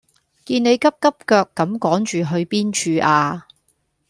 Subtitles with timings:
[0.03, 0.07] 見你急
[0.89, 3.45] 急腳咁趕住去邊處呀